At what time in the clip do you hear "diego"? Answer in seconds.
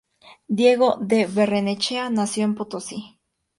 0.61-0.97